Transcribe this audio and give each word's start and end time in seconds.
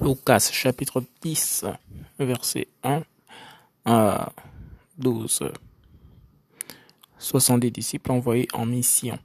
Lucas 0.00 0.50
chapitre 0.52 1.04
10, 1.22 1.66
verset 2.18 2.68
1 2.82 3.02
à 3.84 4.32
12. 4.98 5.52
70 7.18 7.70
disciples 7.70 8.10
envoyés 8.12 8.48
en 8.52 8.66
mission. 8.66 9.18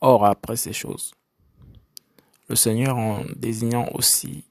Or, 0.00 0.24
après 0.24 0.56
ces 0.56 0.72
choses, 0.72 1.12
le 2.48 2.56
Seigneur 2.56 2.96
en 2.96 3.24
désignant 3.36 3.88
aussi, 3.94 4.44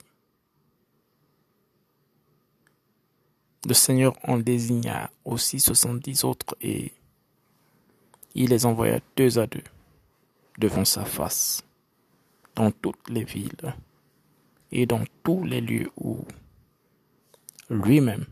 le 3.68 3.74
Seigneur 3.74 4.14
en 4.24 4.38
désigna 4.38 5.12
aussi 5.26 5.60
70 5.60 6.24
autres 6.24 6.56
et 6.62 6.94
il 8.34 8.52
les 8.52 8.66
envoya 8.66 9.00
deux 9.18 9.38
à 9.38 9.48
deux 9.48 9.64
devant 10.58 10.86
sa 10.86 11.04
face 11.04 11.64
dans 12.56 12.72
toutes 12.72 13.10
les 13.10 13.26
villes 13.26 13.76
et 14.71 14.86
dans 14.86 15.04
tous 15.23 15.43
les 15.43 15.61
lieux 15.61 15.91
où 15.97 16.25
lui-même 17.69 18.25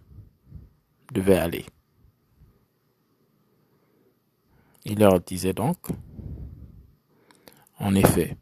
devait 1.13 1.37
aller. 1.37 1.65
Il 4.85 4.99
leur 4.99 5.19
disait 5.19 5.53
donc, 5.53 5.77
en 7.79 7.93
effet, 7.95 8.37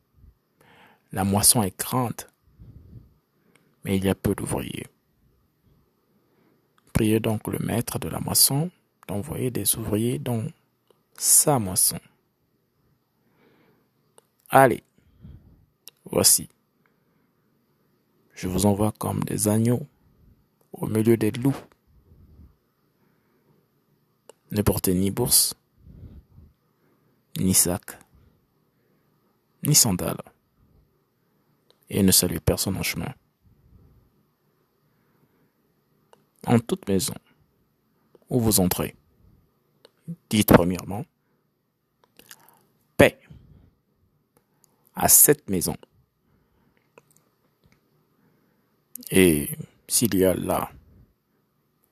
la 1.12 1.24
moisson 1.24 1.64
est 1.64 1.78
grande, 1.78 2.22
mais 3.84 3.98
il 3.98 4.06
y 4.06 4.10
a 4.10 4.16
peu 4.16 4.36
d'ouvriers. 4.36 4.88
Priez 6.94 7.20
donc 7.20 7.48
le 7.48 7.60
maître 7.60 8.00
de 8.00 8.08
la 8.08 8.20
moisson 8.20 8.72
d'envoyer 9.08 9.52
des 9.52 9.76
ouvriers 9.76 10.20
dans 10.20 10.46
sa 11.18 11.60
moisson. 11.60 12.00
Allez, 14.50 14.84
voici, 16.06 16.48
je 18.36 18.50
vous 18.50 18.66
envoie 18.66 18.92
comme 18.92 19.24
des 19.24 19.48
agneaux 19.48 19.88
au 20.74 20.88
milieu 20.88 21.16
des 21.18 21.32
loups. 21.32 21.56
Ne 24.52 24.62
portez 24.62 24.94
ni 24.94 25.10
bourse, 25.10 25.56
ni 27.40 27.54
sac, 27.54 27.98
ni 29.64 29.74
sandales, 29.74 30.22
et 31.90 32.04
ne 32.04 32.12
saluez 32.12 32.40
personne 32.40 32.78
en 32.78 32.84
chemin. 32.84 33.14
En 36.46 36.60
toute 36.60 36.88
maison 36.88 37.16
où 38.30 38.40
vous 38.40 38.60
entrez, 38.60 38.96
dites 40.30 40.54
premièrement 40.54 41.06
paix 42.98 43.18
à 44.94 45.08
cette 45.08 45.50
maison. 45.50 45.76
Et 49.12 49.50
s'il 49.88 50.16
y 50.16 50.26
a 50.26 50.34
là 50.34 50.72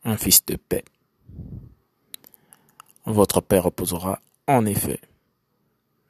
un 0.04 0.18
fils 0.18 0.46
de 0.46 0.56
paix, 0.56 0.84
votre 3.06 3.42
paix 3.42 3.60
reposera 3.60 4.22
en 4.48 4.66
effet 4.66 5.00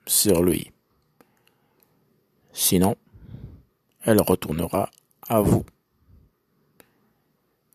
sur 0.05 0.43
lui. 0.43 0.71
Sinon, 2.51 2.95
elle 4.01 4.21
retournera 4.21 4.89
à 5.27 5.41
vous. 5.41 5.65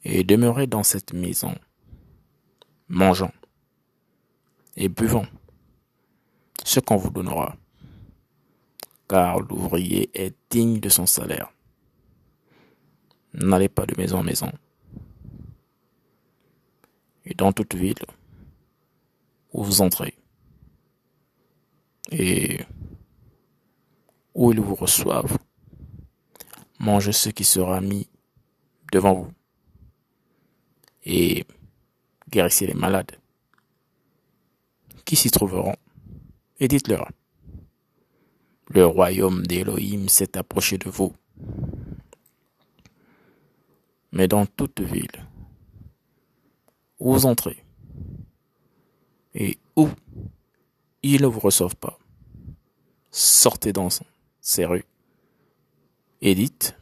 Et 0.05 0.23
demeurez 0.23 0.67
dans 0.67 0.85
cette 0.85 1.13
maison, 1.13 1.55
mangeant 2.89 3.33
et 4.77 4.89
buvant 4.89 5.27
ce 6.65 6.81
qu'on 6.81 6.97
vous 6.97 7.11
donnera, 7.11 7.57
car 9.09 9.41
l'ouvrier 9.41 10.11
est 10.15 10.35
digne 10.51 10.79
de 10.79 10.89
son 10.89 11.07
salaire. 11.07 11.53
N'allez 13.41 13.69
pas 13.69 13.87
de 13.87 13.95
maison 13.97 14.19
en 14.19 14.23
maison. 14.25 14.51
Et 17.25 17.35
dans 17.35 17.53
toute 17.53 17.75
ville 17.75 18.05
où 19.53 19.63
vous 19.63 19.81
entrez, 19.81 20.15
et 22.11 22.61
où 24.35 24.53
ils 24.53 24.61
vous 24.61 24.75
reçoivent, 24.75 25.39
mangez 26.79 27.13
ce 27.13 27.29
qui 27.29 27.45
sera 27.45 27.81
mis 27.81 28.09
devant 28.93 29.15
vous, 29.15 29.33
et 31.05 31.45
guérissez 32.31 32.67
les 32.67 32.75
malades 32.75 33.13
qui 35.05 35.17
s'y 35.17 35.31
trouveront, 35.31 35.77
et 36.61 36.67
dites-leur, 36.67 37.09
le 38.71 38.85
royaume 38.85 39.47
d'Élohim 39.47 40.09
s'est 40.09 40.37
approché 40.37 40.77
de 40.77 40.91
vous 40.91 41.15
mais 44.13 44.29
dans 44.29 44.47
toute 44.47 44.81
ville 44.81 45.27
vous 47.01 47.27
entrez 47.27 47.65
et 49.35 49.59
où 49.77 49.89
ils 51.03 51.23
ne 51.23 51.27
vous 51.27 51.41
reçoivent 51.41 51.77
pas, 51.77 51.99
sortez 53.11 53.73
dans 53.73 53.89
ces 54.41 54.65
rues 54.65 54.85
et 56.21 56.35
dites, 56.35 56.77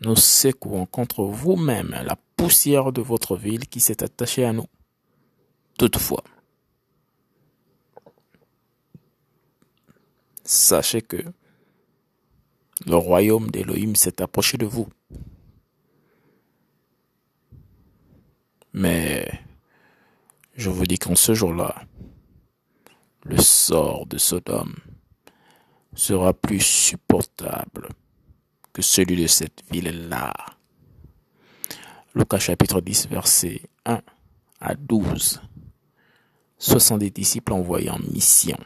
nous 0.00 0.16
secouons 0.16 0.86
contre 0.86 1.24
vous-même 1.24 1.90
la 2.04 2.16
poussière 2.36 2.92
de 2.92 3.00
votre 3.00 3.36
ville 3.36 3.68
qui 3.68 3.80
s'est 3.80 4.02
attachée 4.02 4.44
à 4.44 4.52
nous. 4.52 4.66
Toutefois, 5.78 6.24
sachez 10.44 11.02
que 11.02 11.24
le 12.86 12.96
royaume 12.96 13.50
d'Élohim 13.50 13.94
s'est 13.94 14.20
approché 14.20 14.58
de 14.58 14.66
vous. 14.66 14.88
Mais 18.74 19.30
je 20.56 20.68
vous 20.68 20.84
dis 20.84 20.98
qu'en 20.98 21.14
ce 21.14 21.32
jour-là, 21.32 21.84
le 23.24 23.38
sort 23.38 24.04
de 24.06 24.18
Sodome 24.18 24.74
sera 25.94 26.34
plus 26.34 26.60
supportable 26.60 27.88
que 28.72 28.82
celui 28.82 29.22
de 29.22 29.28
cette 29.28 29.62
ville-là. 29.70 30.34
Lucas 32.16 32.40
chapitre 32.40 32.80
10, 32.80 33.08
verset 33.08 33.62
1 33.86 34.02
à 34.60 34.74
12. 34.74 35.40
70 36.58 37.10
disciples 37.12 37.52
envoyés 37.52 37.90
en 37.90 38.00
mission. 38.00 38.58